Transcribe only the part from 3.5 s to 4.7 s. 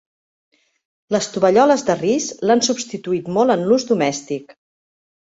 en l'ús domèstic.